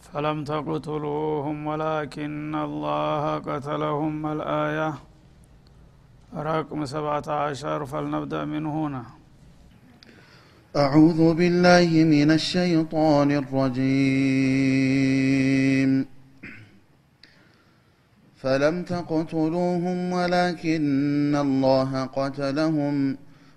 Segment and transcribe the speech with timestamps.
[0.00, 4.26] فلم تقتلوهم ولكن الله قتلهم.
[4.26, 4.94] الآية
[6.36, 9.04] رقم سبعة عشر فلنبدأ من هنا.
[10.76, 13.90] أعوذ بالله من الشيطان الرجيم.
[18.36, 23.16] فلم تقتلوهم ولكن الله قتلهم.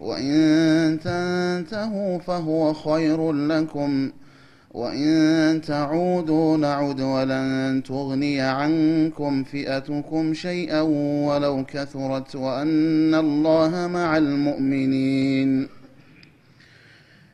[0.00, 4.10] وإن تنتهوا فهو خير لكم.
[4.74, 10.80] وإن تعودوا نعد ولن تغني عنكم فئتكم شيئا
[11.26, 15.68] ولو كثرت وأن الله مع المؤمنين.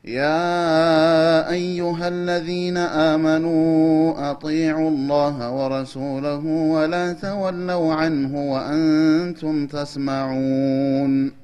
[0.04, 11.43] يا أيها الذين آمنوا أطيعوا الله ورسوله ولا تولوا عنه وأنتم تسمعون.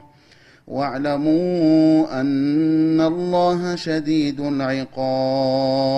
[0.71, 5.91] واعلموا أن الله شديد العقاب.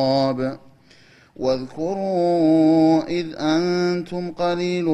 [1.36, 4.86] واذكروا إذ أنتم قليل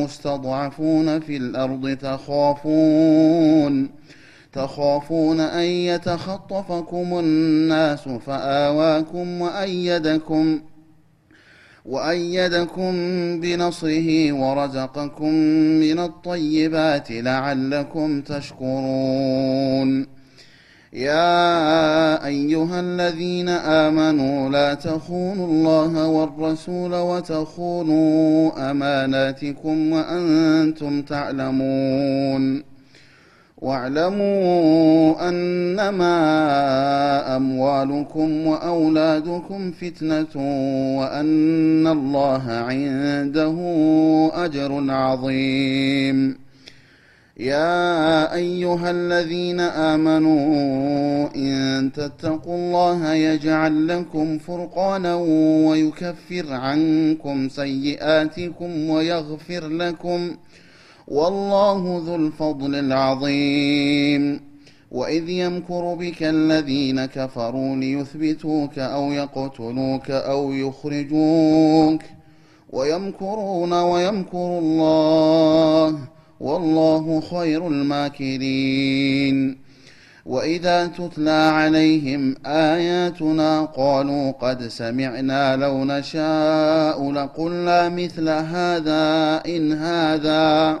[0.00, 3.88] مستضعفون في الأرض تخافون
[4.52, 10.60] تخافون أن يتخطفكم الناس فآواكم وأيدكم
[11.88, 12.92] وأيدكم
[13.40, 15.32] بنصره ورزقكم
[15.84, 20.06] من الطيبات لعلكم تشكرون.
[20.92, 32.62] يا أيها الذين آمنوا لا تخونوا الله والرسول وتخونوا أماناتكم وأنتم تعلمون.
[33.58, 36.16] واعلموا أنما
[37.36, 40.34] أموالكم وأولادكم فتنة
[40.98, 43.56] وأن الله عنده
[44.34, 46.48] أجر عظيم.
[47.38, 55.14] يا أيها الذين آمنوا إن تتقوا الله يجعل لكم فرقانا
[55.66, 60.36] ويكفر عنكم سيئاتكم ويغفر لكم
[61.10, 64.40] والله ذو الفضل العظيم.
[64.90, 72.02] وإذ يمكر بك الذين كفروا ليثبتوك أو يقتلوك أو يخرجوك
[72.70, 75.98] ويمكرون ويمكر الله.
[76.40, 79.58] والله خير الماكرين.
[80.26, 90.80] وإذا تتلى عليهم آياتنا قالوا قد سمعنا لو نشاء لقلنا مثل هذا إن هذا.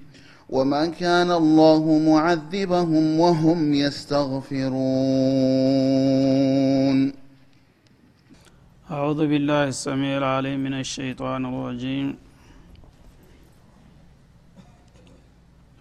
[0.51, 4.71] وما كان الله معذبهم وهم يستغفرون.
[8.91, 12.07] أعوذ بالله السميع العليم من الشيطان الرجيم.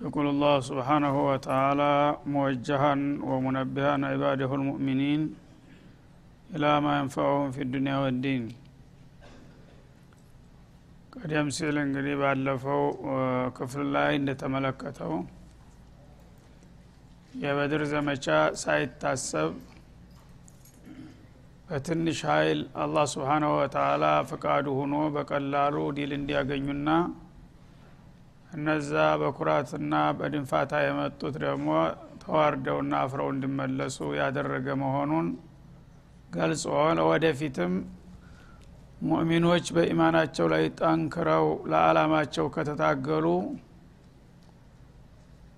[0.07, 1.95] يقول الله سبحانه وتعالى
[2.27, 2.93] موجها
[3.31, 5.21] ومنبها عباده المؤمنين
[6.55, 8.43] إلى ما ينفعهم في الدنيا والدين.
[11.21, 12.83] ቀደም ሲል እንግዲህ ባለፈው
[13.57, 15.13] ክፍል ላይ እንደተመለከተው
[17.43, 18.27] የበድር ዘመቻ
[18.63, 19.51] ሳይታሰብ
[21.69, 26.89] በትንሽ ኃይል አላህ ስብሓናሁ ወተአላ ፍቃዱ ሁኖ በቀላሉ ዲል እንዲያገኙና
[28.53, 31.69] እነዛ በኩራትና በድንፋታ የመጡት ደግሞ
[32.23, 35.29] ተዋርደውና አፍረው እንዲመለሱ ያደረገ መሆኑን
[36.35, 36.65] ገልጾ
[36.99, 37.73] ለወደፊትም
[39.01, 43.27] ሙእሚኖች በኢማናቸው ላይ ጠንክረው ለአላማቸው ከተታገሉ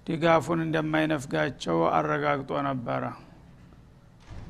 [0.06, 3.02] ድጋፉን እንደማይነፍጋቸው አረጋግጦ ነበረ።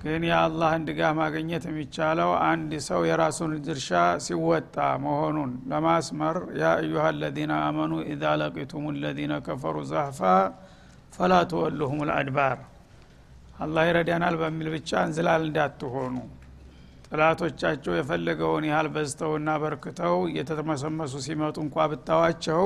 [0.03, 3.91] ግን የአላህን ድጋፍ ማግኘት የሚቻለው አንድ ሰው የራሱን ድርሻ
[4.25, 10.21] ሲወጣ መሆኑን ለማስመር። ያ አዩሃ አለዚነ አመኑ ኢዛ ለቂቱም ለዚነ ከፈሩ ዛህፋ
[11.13, 12.59] ፈላ ትወሉሁም ልአድባር
[13.63, 16.15] አላህ ይረዳናል በሚል ብቻ እንዝላል እንዳትሆኑ
[17.13, 22.63] ጥላቶቻቸው የፈለገውን ያህል በዝተውና በርክተው እየተመሰመሱ ሲመጡ እንኳ ብታዋቸው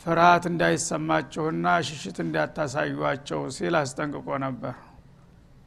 [0.00, 4.76] ፍርሃት እንዳይሰማችሁና ሽሽት እንዳታሳዩቸው ሲል አስጠንቅቆ ነበር።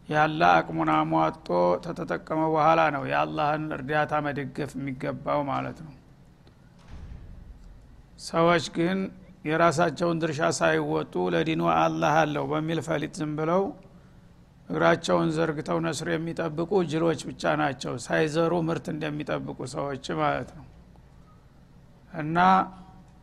[0.10, 1.50] ያለ አቅሙን አሟጦ
[1.84, 5.94] ተተጠቀመ በኋላ ነው የአላህን እርዳታ መደገፍ የሚገባው ማለት ነው።
[8.26, 8.98] ሰዎች ግን
[9.46, 13.64] የራሳቸውን ድርሻ ሳይወጡ ለዲኑ አላህ አለው በሚል ፈሊጥ ዝም ብለው
[14.70, 20.66] እግራቸውን ዘርግተው ነስር የሚጠብቁ ጅሎች ብቻ ናቸው። ሳይዘሩ ምርት እንደሚጠብቁ ሰዎች ማለት ነው።
[22.14, 22.38] እና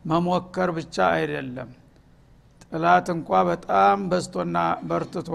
[0.05, 1.69] መሞከር ብቻ አይደለም።
[2.65, 4.57] ጥላት እንኳ በጣም በስቶና
[4.89, 5.29] በርትቶ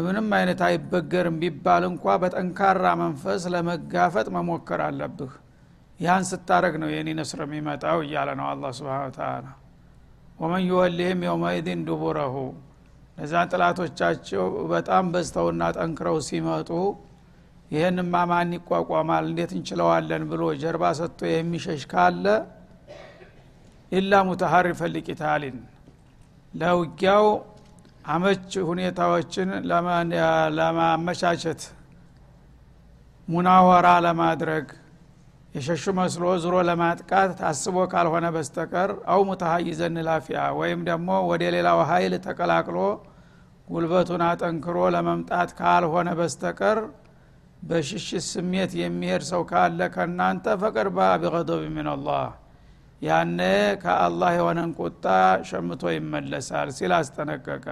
[0.00, 5.32] ምንም አይነት አይበገርም ቢባል እንኳ በጠንካራ መንፈስ ለመጋፈጥ መሞከር አለብህ።
[6.00, 9.46] ያን ስታረግ ነው የኔ ነስር የሚመጣው እያለ ነው አላ ስብን ተላ
[10.38, 12.36] ወመን ዩወሊህም የውመኢድን ዱቡረሁ
[13.18, 16.70] እነዛን ጥላቶቻቸው በጣም በዝተውና ጠንክረው ሲመጡ
[17.70, 22.26] ይህንማ ማን ይቋቋማል እንዴት እንችለዋለን ብሎ ጀርባ ሰጥቶ የሚሸሽ ካለ
[23.92, 25.56] ኢላ ሙተሀሪፈን ሊቂታሊን።
[26.54, 27.26] ለውጊያው
[28.04, 29.50] አመች ሁኔታዎችን
[30.58, 31.62] ለማመቻቸት
[33.28, 34.66] ሙናወራ ለማድረግ
[35.54, 42.14] የሸሹ መስሎ ዙሮ ለማጥቃት ታስቦ ካልሆነ በስተቀር አው ሙተሀይዘን ላፊያ ወይም ደግሞ ወደ ሌላው ሀይል
[42.26, 42.78] ተቀላቅሎ
[43.68, 46.78] ጉልበቱን አጠንክሮ ለመምጣት ካልሆነ በስተቀር
[47.62, 52.26] በሽሽት ስሜት የሚሄድ ሰው ካለ ከእናንተ ፈቀድ ባ ቢቀዶብ ሚንላህ
[53.02, 53.40] ያነ
[53.82, 55.04] ከአላህ የሆነን ቁጣ
[55.48, 57.66] ሸምቶ ይመለሳል ሲል አስጠነቀቀ።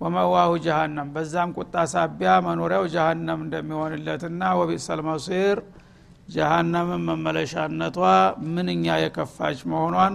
[0.00, 5.58] ወመዋሁ ጀሃነም በዛም ቁጣ ሳቢያ መኖሪያው ጀሃነም እንደሚሆንለትና ወቢሰል መሲር
[6.28, 7.98] ጀሃነምን መመለሻነቷ
[8.54, 10.14] ምንኛ የከፋች መሆኗን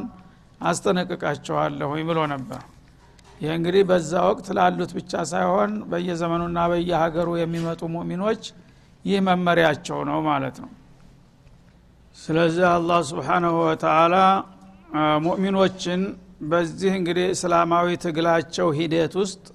[0.62, 2.62] አስጠነቅቃቸዋለሁኝ ብሎ ነበር
[3.42, 8.42] ይህ እንግዲህ በዛ ወቅት ላሉት ብቻ ሳይሆን በየዘመኑና በየሀገሩ የሚመጡ ሙእሚኖች
[9.06, 10.72] ይህ መመሪያቸው ነው ማለት ነው።
[12.18, 14.16] ስለዚህ አላህ ስብሓናሁ ወተአላ
[15.26, 16.02] ሙእሚኖችን
[16.50, 19.46] በዚህ እንግዲህ እስላማዊ ትግላቸው ሂደት ውስጥ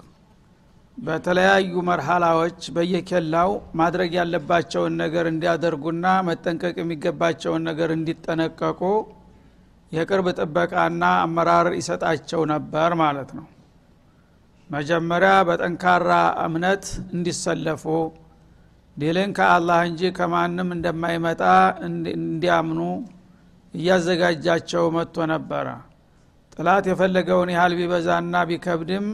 [0.97, 3.49] በተለያዩ መርሃላዎች በየኬላው
[3.79, 8.81] ማድረግ ያለባቸውን ነገር እንዲያደርጉና መጠንቀቅ የሚገባቸውን ነገር እንዲጠነቀቁ
[9.91, 13.45] የቅርብ ጥበቃና አመራር ይሰጣቸው ነበር ማለት ነው
[14.69, 16.11] መጀመሪያ በጠንካራ
[16.45, 17.83] እምነት እንዲሰለፉ
[18.97, 21.41] ድልን ከአላህ እንጂ ከማንም እንደማይመጣ
[21.87, 22.79] እንዲያምኑ
[23.73, 25.67] እያዘጋጃቸው መጥቶ ነበረ።
[26.53, 29.07] ጥላት የፈለገውን ያህል ቢበዛና ቢከብድም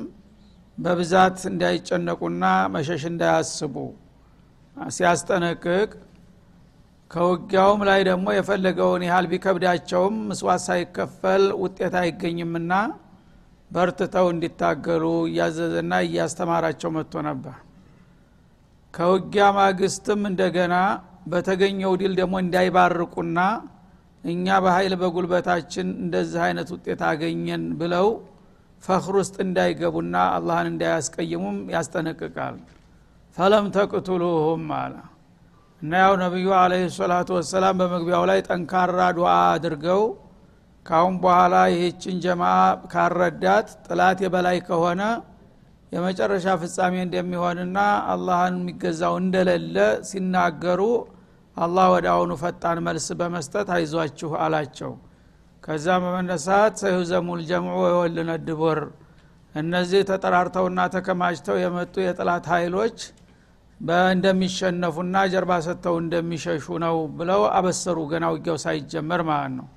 [0.77, 2.43] በብዛት እንዳይጨነቁና
[2.75, 3.75] መሸሽ እንዳያስቡ
[4.91, 5.89] ሲያስጠነቅቅ
[7.11, 12.73] ከውጊያውም ላይ ደግሞ የፈለገውን ያህል ቢከብዳቸውም ምስዋት ሳይከፈል ውጤት አይገኝምና
[13.71, 17.55] በርትተው እንዲታገሉ እያዘዘና እያስተማራቸው መጥቶ ነበር።
[18.93, 20.75] ከውጊያ ማግስትም እንደገና
[21.31, 23.39] በተገኘው ድል ደግሞ እንዳይባርቁና
[24.23, 28.07] እኛ በኃይል በጉልበታችን እንደዚህ አይነት ውጤት አገኘን ብለው
[28.83, 32.55] ፈክር ውስጥ እንዳይገቡና አላህን እንዳያስቀይሙም ያስጠነቅቃል።
[33.37, 34.95] ፈለም ተቅቱሉሁም አለ።
[35.81, 40.01] እና ያው ነቢዩ አለህ ሰላቱ ወሰላም በመግቢያው ላይ ጠንካራ ዱዓ አድርገው
[40.85, 42.43] ካሁን በኋላ ይህችን ጀማ
[42.93, 45.01] ካረዳት ጥላት የበላይ ከሆነ
[45.91, 47.77] የመጨረሻ ፍጻሜ እንደሚሆንና
[48.11, 49.77] አላህን የሚገዛው እንደሌለ
[50.09, 50.81] ሲናገሩ
[51.57, 54.91] አላህ ወደ አሁኑ ፈጣን መልስ በመስጠት አይዟችሁ አላቸው።
[55.63, 58.79] ከዛ በመነሳት ሰዩዘሙል ጀምዑ የወልነ ድቡር
[59.55, 62.97] እነዚህ ተጠራርተውና ተከማችተው የመጡ የጥላት ኃይሎች
[64.11, 69.67] እንደሚሸነፉና ጀርባ ሰጥተው እንደሚሸሹ ነው ብለው አበሰሩ። ገና ውጊያው ሳይጀመር ማለት ነው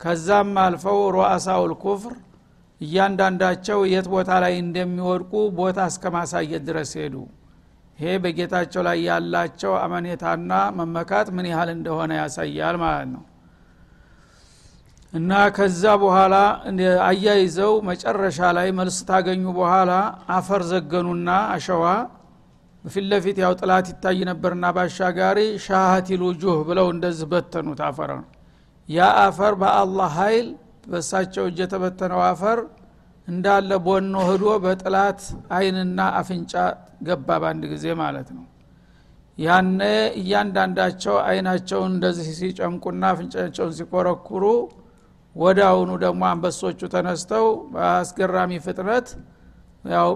[0.00, 2.14] ከዛም አልፈው ሩአሳውል ኩፍር
[2.80, 7.14] እያንዳንዳቸው የት ቦታ ላይ እንደሚወድቁ ቦታ እስከ ማሳየት ድረስ ሄዱ።
[7.98, 13.24] ይሄ በጌታቸው ላይ ያላቸው አመኔታና መመካት ምን ያህል እንደሆነ ያሳያል ማለት ነው።
[15.12, 16.34] እና ከዛ በኋላ
[17.06, 19.92] አያይዘው መጨረሻ ላይ መልስ ታገኙ በኋላ
[20.36, 21.84] አፈር ዘገኑና አሸዋ
[22.84, 28.12] በፊት ለፊት ያው ጥላት ይታይ ነበርና ባሻጋሪ ሻሃቲል ውጁህ ብለው እንደዚህ በተኑት አፈር
[28.90, 30.46] ያ አፈር በአላህ ኃይል
[30.86, 32.60] በእሳቸው እጅ የተበተነው አፈር
[33.28, 35.20] እንዳለ ቦኖ ህዶ በጥላት
[35.56, 36.52] አይንና አፍንጫ
[37.08, 38.44] ገባ በአንድ ጊዜ ማለት ነው።
[39.38, 39.80] ያነ
[40.20, 44.44] እያንዳንዳቸው አይናቸውን እንደዚህ ሲጨምቁና አፍንጫቸውን ሲኮረኩሩ
[45.66, 49.08] አሁኑ ደግሞ አንበሶቹ ተነስተው በአስገራሚ ፍጥነት
[49.92, 50.10] ያው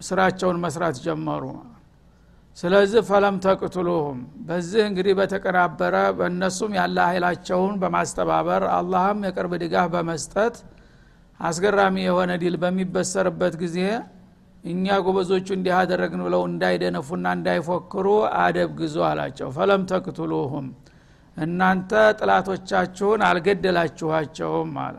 [0.00, 1.44] ስራቸውን መስራት ጀመሩ
[2.58, 10.56] ስለዚህ ፈለም ተቅትሉሁም። በዚህ እንግዲህ በተቀናበረ በእነሱም ያለ ኃይላቸውን በማስተባበር አላህም የቅርብ ድጋፍ በመስጠት
[11.40, 13.78] አስገራሚ የሆነ ዲል በሚበሰርበት ጊዜ
[14.64, 18.06] እኛ ጎበዞቹ እንዲህ አደረግን ብለው እንዳይደነፉና እንዳይፎክሩ
[18.40, 20.66] አደብ ግዙ አላቸው። ፈለም ተቅትሉሁም።
[21.36, 24.96] እናንተ ጥላቶቻችሁን አልገደላችኋቸውም አለ።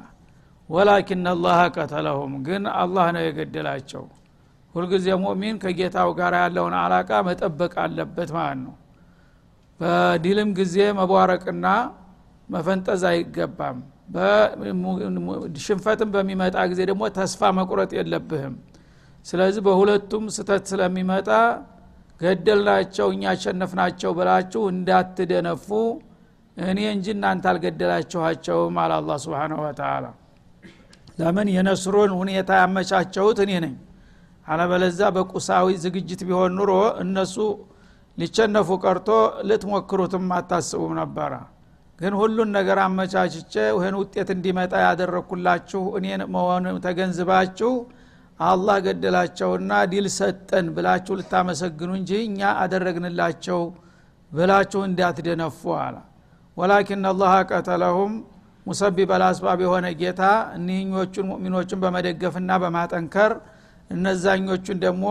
[0.69, 4.03] ወላኪን አላህ ቀተለሁም። ግን አላህ ነው የገደላቸው
[4.75, 8.75] ሁልጊዜ ሙእሚን ከጌታው ጋር ያለውን አላቃ መጠበቅ አለበት ማለት ነው።
[9.79, 11.65] በዲልም ጊዜ መቧረቅና
[12.49, 13.79] መፈንጠዝ አይገባም።
[15.65, 18.55] ሽንፈትም በሚመጣ ጊዜ ደግሞ ተስፋ መቁረጥ የለብህም።
[19.25, 21.29] ስለዚህ በሁለቱም ስተት ስለሚመጣ
[22.21, 25.67] ገደልናቸው እኛ አሸነፍናቸው ብላችሁ እንዳትደነፉ።
[26.57, 29.53] እኔ እንጂ እናንተ አልገደላችኋቸውም አለ አላ ስብን
[31.19, 33.73] ለምን የነስሩን ሁኔታ ያመቻቸውት እኔ ነኝ
[34.49, 36.71] አለበለዛ በቁሳዊ ዝግጅት ቢሆን ኑሮ
[37.03, 37.35] እነሱ
[38.17, 39.09] ሊቸነፉ ቀርቶ
[39.49, 41.33] ልትሞክሩትም አታስቡም ነበረ።
[41.99, 47.71] ግን ሁሉን ነገር አመቻችቼ ይህን ውጤት እንዲመጣ ያደረግኩላችሁ እኔን መሆን ተገንዝባችሁ
[48.39, 53.61] አላህ ገደላቸውና ዲል ሰጠን ብላችሁ ልታመሰግኑ እንጂ እኛ አደረግንላቸው
[54.31, 55.95] ብላችሁ እንዳትደነፉ አለ።
[56.57, 58.13] ወላኪን አላህ ቀተለሁም።
[58.65, 60.21] ሙሰቢብ አልአስባብ የሆነ ጌታ
[60.55, 63.33] እኒህኞቹን ሙእሚኖችን በመደገፍና በማጠንከር
[63.89, 65.05] እነዛኞቹን ደግሞ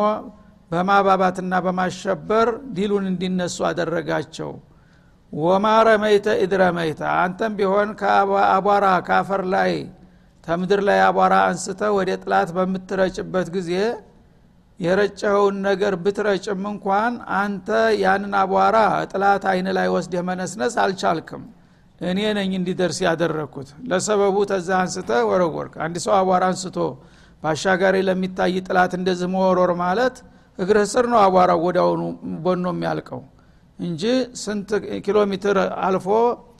[0.70, 4.50] በማባባትና በማሸበር ዲሉን እንዲነሱ አደረጋቸው።
[5.32, 9.72] وما رميت إذ رميت አንተም ቢሆን ከአቧራ ካፈር ላይ
[10.44, 13.72] ከምድር ላይ አቧራ አንስተ ወደ ጥላት በምትረጭበት ጊዜ
[14.80, 17.68] የረጨኸውን ነገር ብትረጭም እንኳን አንተ
[18.02, 18.76] ያንን አቧራ
[19.10, 21.42] ጥላት አይን ላይ ወስደህ መነስነስ አልቻልክም።
[22.00, 26.76] እኔ ነኝ እንዲደርስ ያደረግኩት። ለሰበቡ ተዛ አንስተ ወረወርክ። አንድ ሰው አቧራ አንስቶ
[27.42, 30.16] በአሻጋሪ ለሚታይ ጥላት እንደዚህ መወሮር ማለት
[30.58, 32.02] እግርህ ስር ነው አቧራው ወዳውኑ
[32.44, 33.20] ቦኖ የሚያልቀው
[33.78, 34.02] እንጂ
[34.42, 34.70] ስንት
[35.04, 36.06] ኪሎ ሜትር አልፎ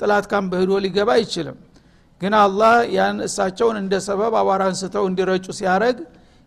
[0.01, 1.57] ጥላት ካምፕ ሂዶ ሊገባ አይችልም።
[2.21, 5.97] ግን አላህ ያን እሳቸውን እንደ ሰበብ አቧራ አንስተው እንዲረጩ ሲያደረግ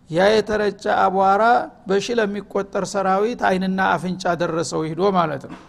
[0.09, 1.43] ያ የተረጨ አቧራ
[1.89, 5.59] በሺ ለሚቆጠር ሰራዊት አይንና አፍንጫ ደረሰው ሂዶ ማለት ነው።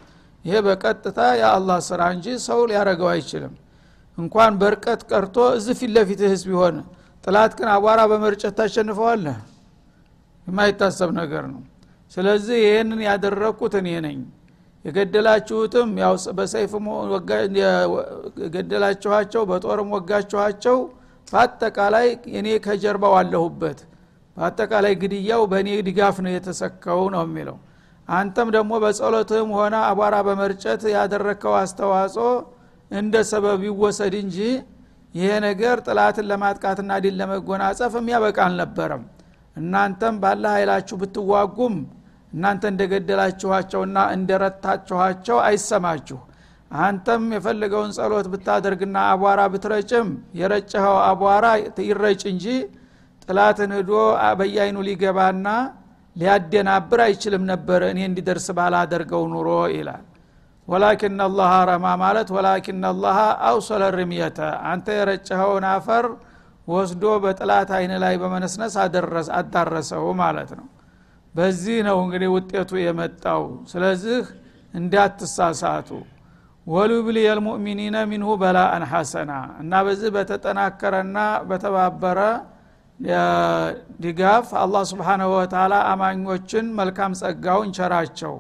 [0.45, 3.53] ይሄ በቀጥታ የአላህ ስራ እንጂ ሰው ሊያረገው አይችልም።
[4.19, 6.77] እንኳን በርቀት ቀርቶ እዚህ ፊት ለፊትህስ ቢሆን
[7.25, 9.37] ጥላት ግን አቧራ በመርጨት ታሸንፈዋለህ?
[10.47, 11.61] የማይታሰብ ነገር ነው።
[12.13, 14.19] ስለዚህ ይህንን ያደረግኩት እኔ ነኝ።
[14.85, 16.87] የገደላችሁትም ያው በሰይፍም
[18.55, 20.79] ገደላችኋቸው በጦርም ወጋችኋቸው
[21.29, 22.07] በአጠቃላይ
[22.39, 23.79] እኔ ከጀርባው አለሁበት።
[24.37, 27.57] በአጠቃላይ ግድያው በእኔ ድጋፍ ነው የተሰካው ነው የሚለው።
[28.09, 32.29] አንተም ደግሞ በጸሎትም ሆነ አቧራ በመርጨት ያደረግከው አስተዋጽኦ
[32.91, 34.39] እንደ ሰበብ ይወሰድ እንጂ
[35.15, 39.03] ይሄ ነገር ጥላትን ለማጥቃትና ዲል ለመጎናጸፍ የሚያበቃ አልነበረም።
[39.57, 41.75] እናንተም ባለ ኃይላችሁ ብትዋጉም
[42.33, 46.19] እናንተ እንደገደላችኋቸውና እንደረታችኋቸው አይሰማችሁ።
[46.71, 51.47] አንተም የፈለገውን ጸሎት ብታደርግና አቧራ ብትረጭም የረጨኸው አቧራ
[51.89, 52.47] ይረጭ እንጂ
[53.25, 53.93] ጥላትን ህዶ
[54.39, 55.49] በያይኑ ሊገባና
[56.17, 60.03] ሊያደናብር አይችልም ነበር እኔ እንዲደርስ ባላደርገው ኑሮ ይላል
[60.69, 63.17] ወላኪን አላህ ረማ ማለት ወላኪን አላህ
[63.47, 64.39] አውሰለ ርምየተ።
[64.71, 66.07] አንተ የረጨኸውን አፈር
[66.69, 68.75] ወስዶ በጥላት አይን ላይ በመነስነስ
[69.39, 70.67] አዳረሰው ማለት ነው።
[71.35, 73.43] በዚህ ነው እንግዲህ ውጤቱ የመጣው።
[73.73, 74.23] ስለዚህ
[74.75, 75.89] እንዳትሳሳቱ።
[76.67, 82.19] ወሉብል የልሙእሚኒነ ሚንሁ በላአን ሐሰና። እና በዚህ በተጠናከረና በተባበረ
[84.03, 88.35] ድጋፍ አላህ ስብሓናሁ ወተላ አማኞችን መልካም ጸጋውን ቸራቸው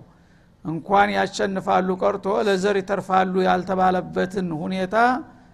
[0.64, 4.96] እንኳን ያሸንፋሉ ቀርቶ ለዘር ይተርፋሉ ያልተባለበትን ሁኔታ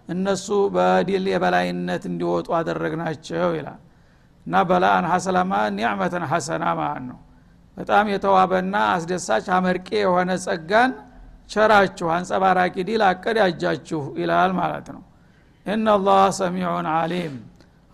[0.09, 3.81] እነሱ በዲል የበላይነት እንዲወጡ አደረግናቸው ይላል።
[4.47, 7.19] እና በላአን ሐሰላማ ኒዕመትን ሐሰና ማለት ነው።
[7.77, 10.93] በጣም የተዋበና አስደሳች አመርቄ የሆነ ጸጋን
[11.51, 15.03] ቸራችሁ አንጸባራቂ ዲል አቀዳጃችሁ ይላል ማለት ነው።
[15.67, 17.35] እናላህ ሰሚዑን አሊም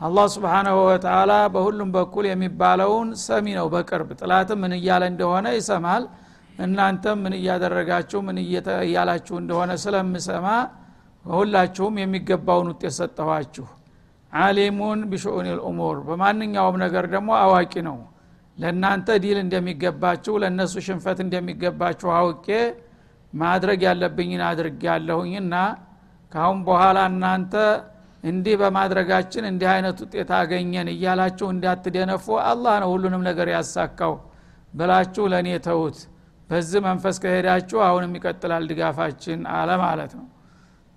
[0.01, 6.05] አላህ ስብሓናሁ ወተላ በሁሉም በኩል የሚባለውን ሰሚ ነው በቅርብ። ጥላትም ምን እያለ እንደሆነ ይሰማል
[6.59, 8.37] እናንተም ምን እያደረጋችሁ ምን
[8.85, 10.47] እያላችሁ እንደሆነ ስለምሰማ
[11.25, 13.67] ሁላችሁም የሚገባውን ውጤት ሰጠኋችሁ።
[14.33, 17.99] አሊሙን ቢሽኡን ልእሙር በማንኛውም ነገር ደግሞ አዋቂ ነው።
[18.59, 22.49] ለእናንተ ዲል እንደሚገባችሁ ለእነሱ ሽንፈት እንደሚገባችሁ አውቄ
[23.33, 25.55] ማድረግ ያለብኝን አድርግ ያለሁኝና
[26.33, 27.55] ካሁን በኋላ እናንተ
[28.25, 34.15] እንዲህ በማድረጋችን እንዲህ አይነት ውጤት አገኘን እያላችሁ እንዳትደነፉ አላህ ነው ሁሉንም ነገር ያሳካው
[34.75, 35.99] ብላችሁ ለእኔ ተውት
[36.49, 40.27] በዚህ መንፈስ ከሄዳችሁ አሁንም ይቀጥላል ድጋፋችን አለ ማለት ነው።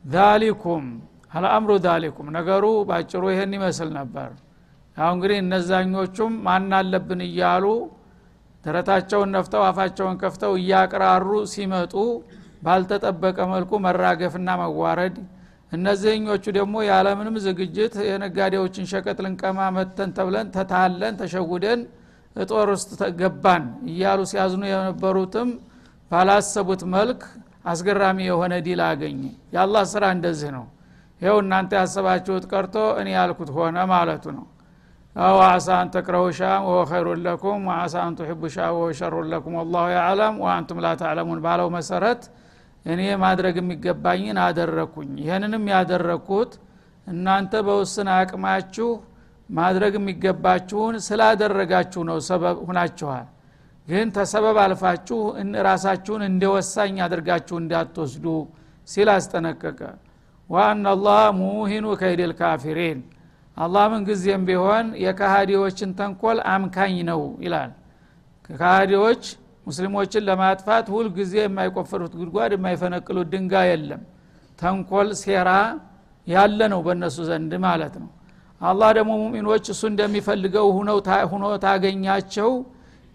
[0.06, 0.86] ዛሊኩም
[1.34, 4.30] አልአምሩ ዛሊኩም ነገሩ ባጭሩ ይህን ይመስል ነበር።
[4.98, 7.66] ያው እንግዲህ እነዛኞቹም ማናለብን እያሉ
[8.66, 11.94] ደረታቸውን ነፍተው አፋቸውን ከፍተው እያቅራሩ ሲመጡ
[12.64, 15.18] ባልተጠበቀ መልኩ መራገፍና መዋረድ
[15.72, 21.80] እነዚህኞቹ ደግሞ ያለምንም ዝግጅት የነጋዴዎችን ሸቀጥ ልንቀማ መተን ተብለን ተታለን ተሸውደን
[22.38, 25.50] እጦር ውስጥ ተገባን እያሉ ሲያዝኑ የነበሩትም
[26.12, 27.22] ባላሰቡት መልክ
[27.72, 29.22] አስገራሚ የሆነ ዲል አገኘ።
[29.54, 30.66] የአላህ ስራ እንደዚህ ነው።
[31.22, 34.46] ይኸው እናንተ ያሰባችሁት ቀርቶ እኔ ያልኩት ሆነ ማለቱ ነው።
[35.16, 39.86] وعسى أن تكرهوا شيئا وهو خير لكم وعسى أن تحبوا شيئا وهو شر لكم والله
[39.96, 42.22] يعلم وأنتم لا تعلمون ባለው መሰረት
[42.86, 46.52] እኔ ማድረግ የሚገባኝን አደረግኩኝ ይህንንም ያደረግኩት
[47.08, 48.90] እናንተ በውስን አቅማችሁ
[49.50, 53.26] ማድረግ የሚገባችሁን ስላደረጋችሁ ነው ሰበብ ሁናችኋል።
[53.88, 55.20] ግን ተሰበብ አልፋችሁ
[55.68, 58.26] ራሳችሁን እንደ ወሳኝ አድርጋችሁ እንዳትወስዱ
[58.88, 59.80] ሲል አስጠነቀቀ።
[60.50, 63.00] ዋና አላህ ሙሂኑ ከይድል ካፊሪን።
[63.58, 67.72] አላህ ምን ጊዜም ቢሆን የካሃዲዎችን ተንኮል አምካኝ ነው ይላል።
[68.46, 69.24] ከካሃዲዎች
[69.68, 74.04] ሙስሊሞችን ለማጥፋት ሁል ጊዜ የማይቆፈሩት ጉድጓድ የማይፈነቅሉት ድንጋይ የለም።
[74.60, 75.50] ተንኮል ሴራ
[76.28, 78.10] ያለ ነው በእነሱ ዘንድ ማለት ነው
[78.62, 80.68] አላህ ደግሞ ሙሚኖች እሱ እንደሚፈልገው
[81.32, 82.52] ሁኖ ታገኛቸው።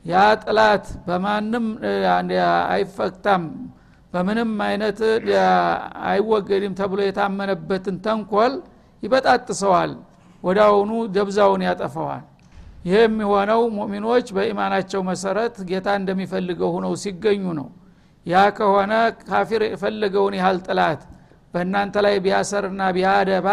[0.04, 1.66] ያ ጥላት በማንም
[2.72, 3.42] አይፈታም
[4.12, 4.98] በምንም አይነት
[6.08, 8.54] አይወገድም ተብሎ የታመነበትን ተንኮል
[9.02, 9.92] ይበጣጥሰዋል
[10.64, 12.24] አሁኑ ደብዛውን ያጠፈዋል።
[12.86, 17.68] ይህ የሚሆነው ሙእሚኖች በኢማናቸው መሰረት ጌታ እንደሚፈልገው ሁነው ሲገኙ ነው።
[18.26, 21.00] ያ ከሆነ ካፊር የፈለገውን ያህል ጥላት
[21.54, 23.48] በእናንተ ላይ ቢያሰርና ቢያደባ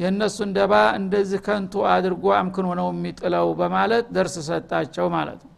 [0.00, 5.50] የእነሱን ደባ እንደዚህ ከንቱ አድርጎ አምክኖ ነው የሚጥለው በማለት ደርስ ሰጣቸው ማለት ነው።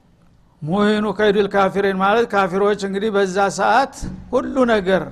[0.63, 3.95] ሙሂኑ ከይዱል ካፊሪን ማለት ካፊሮች እንግዲህ በዛ ሰዓት
[4.33, 5.05] ሁሉ ነገር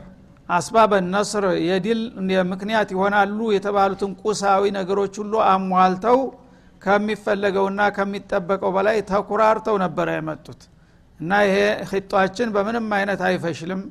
[0.48, 2.00] አስባበ ነስር የድል
[2.52, 6.18] ምክንያት ይሆናሉ የተባሉትን ቁሳዊ ነገሮች ሁሉ አሟልተው
[6.82, 10.60] ከሚፈለገውና ከሚጠበቀው በላይ ተኩራርተው ነበረ የመጡት።
[11.20, 11.56] እና ይሄ
[11.90, 13.82] ሂጧችን በምንም አይነት አይፈሽልም።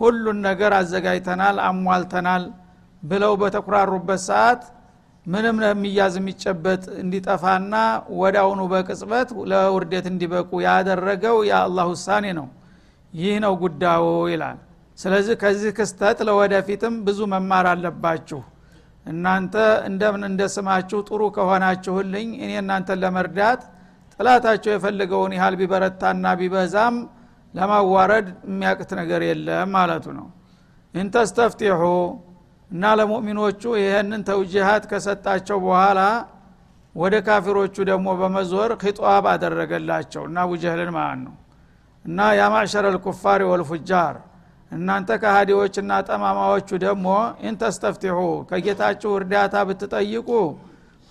[0.00, 2.44] ሁሉን ነገር አዘጋጅተናል አሟልተናል
[3.02, 4.62] ብለው በተኩራሩበት ሰዓት
[5.26, 7.74] ምንም የሚያዝ የሚጨበጥ እንዲጠፋና
[8.20, 12.46] ወዳውኑ በቅጽበት ለውርደት እንዲበቁ ያደረገው የአላህ ውሳኔ ነው።
[13.12, 14.58] ይህ ነው ጉዳዩ ይላል።
[14.98, 18.40] ስለዚህ ከዚህ ክስተት ለወደፊትም ብዙ መማር አለባችሁ።
[19.06, 19.54] እናንተ
[19.88, 23.62] እንደምን እንደ ስማችሁ ጥሩ ከሆናችሁልኝ እኔ እናንተን ለመርዳት
[24.14, 26.96] ጥላታቸው የፈለገውን ያህል ቢበረታና ቢበዛም
[27.54, 30.26] ለማዋረድ የሚያቅት ነገር የለም ማለቱ ነው።
[30.94, 31.82] እንተስተፍቲሑ
[32.72, 36.00] እና ለሙእሚኖቹ ይህንን ተውጅሃት ከሰጣቸው በኋላ
[36.94, 41.34] ወደ ካፊሮቹ ደግሞ በመዞር ኺጧብ አደረገላቸው። እና አቡጀህልን ማለት ነው።
[42.04, 44.14] እና የማዕሸረ ልኩፋሪ ወልፉጃር
[44.72, 47.06] እናንተ ከሃዲዎችና ጠማማዎቹ ደግሞ
[47.48, 48.18] ኢንተስተፍቲሑ
[48.50, 50.28] ከጌታችሁ እርዳታ ብትጠይቁ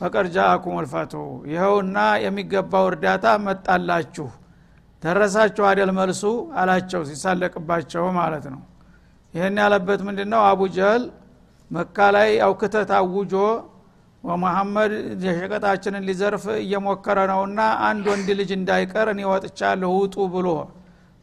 [0.02, 1.14] ፈቀድ ጃአኩም ልፈቱ
[1.52, 4.28] ይኸውና የሚገባው እርዳታ መጣላችሁ።
[5.04, 6.24] ደረሳችሁ አደል መልሱ?
[6.60, 8.62] አላቸው ሲሳለቅባቸው ማለት ነው።
[9.34, 11.04] ይህን ያለበት ምንድ ነው አቡ ጀህል
[11.72, 13.34] መካ ላይ ያው ክተት አውጆ
[14.24, 14.92] ወመሐመድ
[15.26, 20.48] የሸቀጣችንን ሊዘርፍ እየሞከረ ነውና አንድ ወንድ ልጅ እንዳይቀር እኔ ወጥቻለሁ ውጡ ብሎ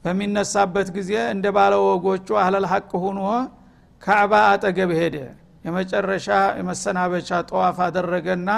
[0.04, 3.20] በሚነሳበት ጊዜ እንደ ባለ ወጎቹ አህለል ሐቅ ሁኖ
[4.02, 5.16] ካዕባ አጠገብ ሄደ።
[5.64, 6.26] የመጨረሻ
[6.58, 8.50] የመሰናበቻ ጠዋፍ አደረገና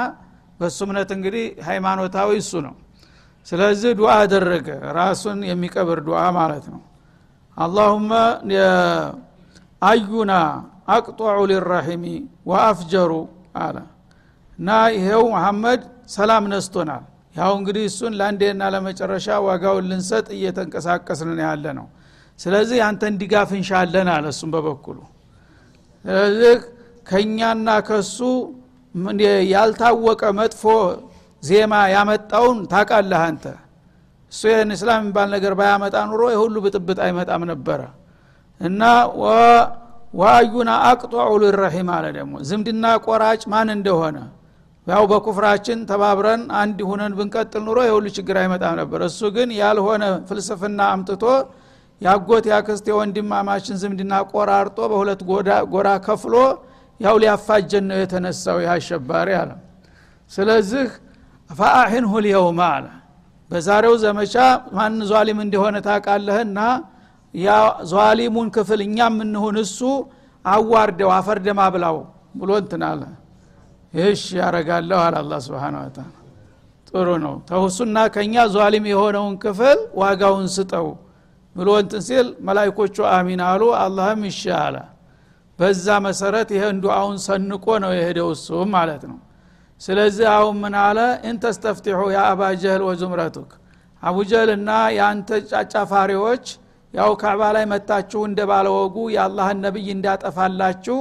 [0.61, 2.75] በእሱ እምነት እንግዲህ ሃይማኖታዊ እሱ ነው።
[3.47, 6.83] ስለዚህ ዱዓ አደረገ። ራሱን የሚቀብር ዱዓ ማለት ነው።
[7.57, 8.11] አላሁመ
[9.83, 10.33] አዩና
[10.89, 12.05] አቅጧዑ ሊራሒሚ
[12.51, 13.13] ወአፍጀሩ
[13.63, 13.77] አለ።
[14.59, 15.83] እና ይሄው መሐመድ
[16.15, 17.05] ሰላም ነስቶናል።
[17.37, 21.87] ያው እንግዲህ እሱን ለአንዴና ለመጨረሻ ዋጋውን ልንሰጥ እየተንቀሳቀስን ያለ ነው
[22.39, 24.99] ስለዚህ አንተን ድጋፍ እንሻለን አለ እሱም በበኩሉ።
[26.05, 26.55] ስለዚህ
[27.07, 28.19] ከእኛና ከሱ
[29.53, 30.63] ያልታወቀ መጥፎ
[31.43, 33.45] ዜማ ያመጣውን ታቃለህ አንተ።
[34.33, 37.81] እሱ ይህን እስላም የሚባል ነገር ባያመጣ ኑሮ የሁሉ ብጥብጥ አይመጣም ነበረ።
[38.61, 38.83] እና
[40.15, 44.17] ዋዩና አቅጧዑ ልረሒም አለ ደግሞ። ዝምድና ቆራጭ ማን እንደሆነ?
[44.87, 50.81] ያው በኩፍራችን ተባብረን አንድ ሁነን ብንቀጥል ኑሮ የሁሉ ችግር አይመጣም ነበር። እሱ ግን ያልሆነ ፍልስፍና
[50.95, 51.25] አምጥቶ
[52.01, 55.21] ያጎት ያክስት የወንድማማችን ዝምድና ቆራርጦ በሁለት
[55.73, 56.35] ጎራ ከፍሎ
[57.01, 59.51] ያው ሊያፋጀን ነው የተነሳው ይህ አሸባሪ አለ።
[60.33, 60.87] ስለዚህ
[61.51, 62.87] ፈአሒንሁ ልየውማ አለ።
[63.51, 64.35] በዛሬው ዘመቻ
[64.77, 66.59] ማን ዟሊም እንደሆነ ታቃለህና
[67.35, 67.49] ያ
[67.91, 69.79] ዟሊሙን ክፍል እኛ የምንሁን እሱ
[70.45, 71.99] አዋርደው አፈርደማ ብላው
[72.41, 73.03] ብሎ እንትን አለ።
[73.95, 76.09] ይሽ ያረጋለሁ አለ አላ ስብን ወተላ
[76.89, 80.89] ጥሩ ነው። ተውሱና ከእኛ ዟሊም የሆነውን ክፍል ዋጋውን ስጠው
[81.57, 84.77] ብሎ እንትን ሲል መላይኮቹ አሚን አሉ። አላህም ይሻ አለ።
[85.59, 89.19] በዛ መሰረት ይሄ ዱአውን ሰንቆ ነው የሄደው እሱም ማለት ነው።
[89.81, 90.99] ስለዚህ አሁን ምን አለ?
[91.29, 93.51] እንተስተፍቲሑ ያ አባ ጀህል ወዙምረቱክ።
[94.03, 96.45] አቡጀህል እና የአንተ ጫጫፋሪዎች
[96.95, 100.99] ያው ካዕባ ላይ መታችሁ እንደ ባለወጉ የአላህን ነቢይ እንዳጠፋላችሁ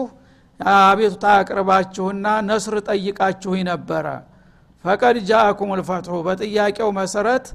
[0.60, 4.06] አቤቱታ አቅርባችሁና ነስር ጠይቃችሁ ነበረ።
[4.86, 7.46] ፈቀድ ጃአኩም ልፈትሑ በጥያቄው መሰረት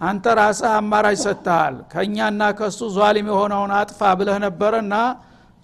[0.00, 4.94] አንተ ራስህ አማራጭ ሰጥተሃል። ከእኛና ከሱ ዟሊም የሆነውን አጥፋ ብለህ ነበረና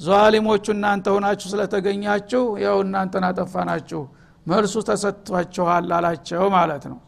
[0.00, 4.00] ዟሊሞቹ እናንተ ሆናችሁ ስለተገኛችሁ ያው እናንተን አጠፋናችሁ
[4.46, 6.98] መልሱ ተሰጥቷችኋል አላቸው ማለት ነው።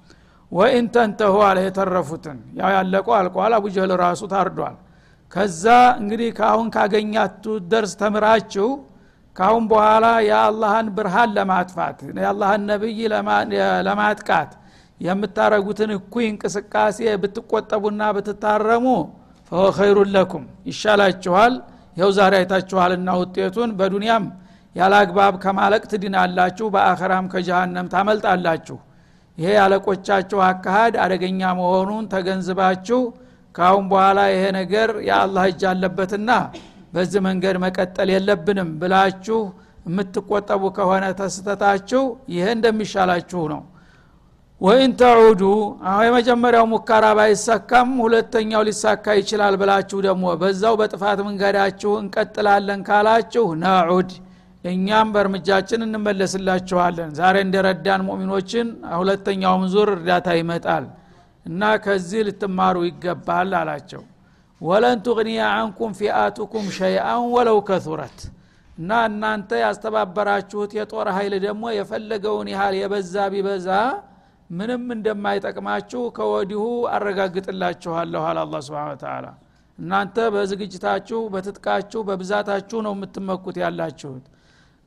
[0.53, 4.77] ወኢን ተንተሁ አለ የተረፉትን። ያው ያለቀው አልቋል። አቡጀህል ራሱ ታርዷል
[5.33, 5.65] ከዛ
[6.01, 8.69] እንግዲህ ከአሁን ካገኛቱ ደርስ ተምራችሁ
[9.37, 13.01] ካሁን በኋላ የአላህን ብርሃን ለማጥፋት የአላህን ነቢይ
[13.89, 14.53] ለማጥቃት
[15.01, 18.87] የምታረጉትን እኩይ እንቅስቃሴ ብትቆጠቡና ብትታረሙ
[19.53, 19.69] ፈወ
[20.15, 21.55] ለኩም። ይሻላችኋል።
[21.97, 24.25] ይኸው ዛሬ አይታችኋልና ውጤቱን በዱንያም
[24.77, 28.77] ያለ አግባብ ከማለቅ ትድናላችሁ በአኸራም ከጀሃነም ታመልጣላችሁ።
[29.39, 33.01] ይሄ ያለቆቻችሁ አካሃድ አደገኛ መሆኑን ተገንዝባችሁ
[33.59, 36.31] ካሁን በኋላ ይሄ ነገር የአላህ እጅ አለበትና
[36.93, 39.41] በዚህ መንገድ መቀጠል የለብንም ብላችሁ
[39.87, 42.03] የምትቆጠቡ ከሆነ ተስተታችሁ
[42.35, 43.61] ይሄ እንደሚሻላችሁ ነው።
[44.61, 45.43] ወይን ተዑዱ
[45.89, 54.11] አሁን የመጀመሪያው ሙከራ ባይሳካም ሁለተኛው ሊሳካ ይችላል ብላችሁ ደግሞ በዛው በጥፋት መንገዳችሁ እንቀጥላለን ካላችሁ ነዑድ
[54.65, 58.67] እኛም በእርምጃችን እንመለስላችኋለን። ዛሬ እንደረዳን ሙእሚኖችን
[58.99, 60.87] ሁለተኛውም ዙር እርዳታ ይመጣል
[61.49, 64.03] እና ከዚህ ልትማሩ ይገባል አላቸው።
[64.61, 68.19] ወለን ቱግኒያ አንኩም ፊአቱኩም ሸይአን ወለው ከቱረት
[68.79, 73.69] እና እናንተ ያስተባበራችሁት የጦር ኃይል ደግሞ የፈለገውን ያህል የበዛ ቢበዛ
[74.51, 76.63] ምንም እንደማይጠቅማችሁ ከወዲሁ
[76.97, 79.27] አረጋግጥላችኋለሁ አለ አላ ስብን ተላ
[79.79, 84.25] እናንተ በዝግጅታችሁ በትጥቃችሁ በብዛታችሁ ነው የምትመኩት ያላችሁት።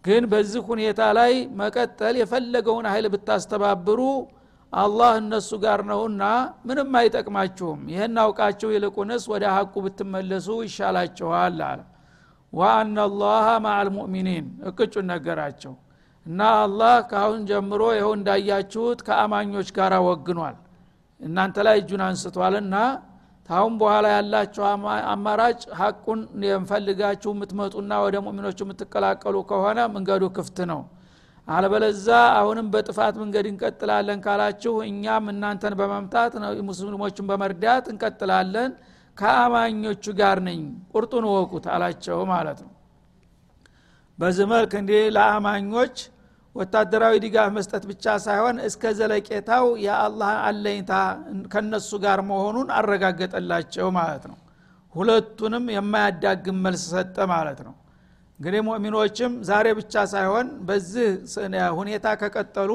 [0.03, 3.99] ግን በዚህ ሁኔታ ላይ መቀጠል የፈለገውን ኃይል ብታስተባብሩ
[4.73, 6.23] አላህ እነሱ ጋር ነውና
[6.67, 11.79] ምንም አይጠቅማችሁም። ይህን አውቃችሁ ይልቁንስ ወደ ሀቁ ብትመለሱ ይሻላችኋል አለ።
[12.53, 15.73] ወአና አላህ ማዓ ልሙእሚኒን እቅጩን ነገራቸው።
[16.25, 20.57] እና አላህ ከአሁን ጀምሮ ይኸው እንዳያችሁት ከአማኞች ጋር ወግኗል።
[21.21, 22.75] እናንተ ላይ እጁን አንስቷልና
[23.49, 24.63] ታሁን በኋላ ያላችሁ
[25.13, 30.81] አማራጭ ሀቁን የምፈልጋችሁ የምትመጡና ወደ ሙእሚኖቹ የምትቀላቀሉ ከሆነ መንገዱ ክፍት ነው
[31.47, 36.33] አለበለዛ አሁንም በጥፋት መንገድ እንቀጥላለን ካላችሁ እኛም እናንተን በመምታት
[36.69, 38.71] ሙስሊሞችን በመርዳት እንቀጥላለን።
[39.17, 40.61] ከአማኞቹ ጋር ነኝ።
[40.93, 42.71] ቁርጡን ወቁት አላቸው ማለት ነው።
[44.19, 45.95] በዚህ መልክ እንዲህ ለአማኞች
[46.55, 50.93] ወታደራዊ ድጋፍ መስጠት ብቻ ሳይሆን እስከ ዘለቄታው የአላህ አለኝታ
[51.53, 54.37] ከነሱ ጋር መሆኑን አረጋገጠላቸው ማለት ነው።
[54.95, 57.75] ሁለቱንም የማያዳግም መልስ ሰጠ ማለት ነው
[58.41, 61.09] እንግዲህ ሙእሚኖችም ዛሬ ብቻ ሳይሆን በዚህ
[61.75, 62.71] ሁኔታ ከቀጠሉ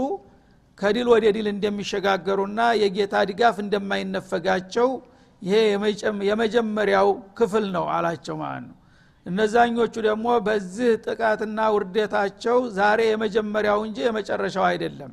[0.78, 4.88] ከድል ወደ ድል እንደሚሸጋገሩና የጌታ ድጋፍ እንደማይነፈጋቸው
[5.42, 5.56] ይሄ
[6.28, 8.76] የመጀመሪያው ክፍል ነው አላቸው ማለት ነው።
[9.26, 15.12] እነዛኞቹ ደግሞ በዚህ ጥቃትና ውርደታቸው ዛሬ የመጀመሪያው እንጂ የመጨረሻው አይደለም።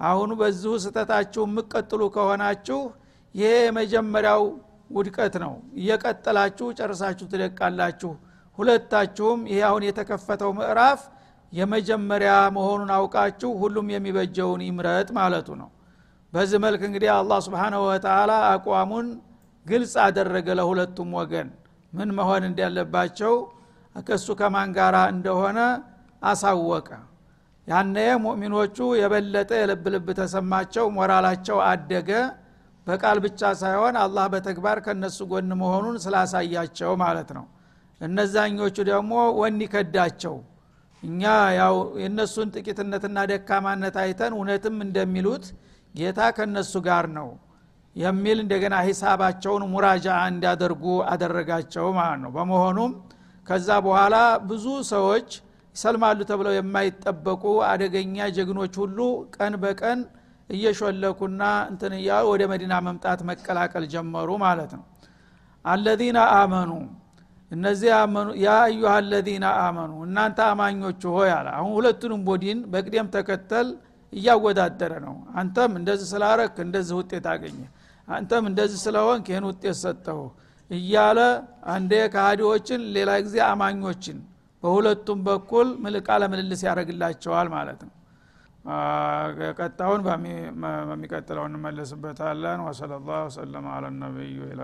[0.00, 2.80] አሁኑ በዚሁ ስተታችሁ የምቀጥሉ ከሆናችሁ
[3.34, 4.44] ይሄ የመጀመሪያው
[4.96, 8.12] ውድቀት ነው። እየቀጠላችሁ ጨርሳችሁ ትደቃላችሁ
[8.58, 11.00] ሁለታችሁም ይሄ አሁን የተከፈተው ምዕራፍ
[11.52, 15.68] የመጀመሪያ መሆኑን አውቃችሁ ሁሉም የሚበጀውን ይምረጥ ማለቱ ነው።
[16.32, 19.08] በዚህ መልክ እንግዲህ አላህ ስብሓንሁ ወተላ አቋሙን
[19.66, 21.48] ግልጽ አደረገ ለሁለቱም ወገን።
[21.92, 23.34] ምን መሆን እንዳለባቸው
[24.06, 25.58] ከሱ ከማን ጋር እንደሆነ
[26.22, 26.88] አሳወቀ።
[27.68, 32.10] ያነ ሙእሚኖቹ የበለጠ የልብ ልብ ተሰማቸው ሞራላቸው አደገ።
[32.86, 37.44] በቃል ብቻ ሳይሆን አላህ በተግባር ከነሱ ጎን መሆኑን ስላሳያቸው ማለት ነው
[38.00, 40.36] እነዛኞቹ ደግሞ ወኒ ከዳቸው።
[41.02, 41.22] እኛ
[41.58, 45.46] ያው የእነሱን ጥቂትነትና ደካማነት አይተን እውነትም እንደሚሉት
[45.94, 47.28] ጌታ ከነሱ ጋር ነው
[47.96, 52.92] የሚል እንደገና ሂሳባቸውን ሙራጃ እንዲያደርጉ አደረጋቸው ማለት ነው። በመሆኑም
[53.46, 54.16] ከዛ በኋላ
[54.48, 55.28] ብዙ ሰዎች
[55.76, 58.98] ይሰልማሉ ተብለው የማይጠበቁ አደገኛ ጀግኖች ሁሉ
[59.36, 60.00] ቀን በቀን
[60.50, 64.84] እየሾለኩና እንትን እያሉ ወደ መዲና መምጣት መቀላቀል ጀመሩ ማለት ነው።
[65.64, 66.70] አለዚነ አመኑ
[67.50, 67.88] እነዚህ
[68.42, 73.68] ያ አዩሃ አለዚነ አመኑ እናንተ አማኞቹ ሆይ አለ። አሁን ሁለቱንም ቡድን በቅደም ተከተል
[74.12, 77.58] እያወዳደረ ነው። አንተም እንደዚህ ስላረክ እንደዚህ ውጤት አገኘ
[78.08, 80.20] አንተም እንደዚህ ስለሆንክ ይህን ውጤት ሰጠሁ
[80.70, 81.18] እያለ
[81.72, 84.18] አንዴ ከሃዲዎችን ሌላ ጊዜ አማኞችን
[84.62, 85.68] በሁለቱም በኩል
[86.06, 87.92] ቃለ ምልልስ ያደረግላቸዋል ማለት ነው።
[89.58, 90.02] ቀጣውን
[90.88, 94.62] በሚቀጥለው እንመለስበታለን። ወሰለ ላሁ ወሰለም አለ ነቢዩ። ኢላ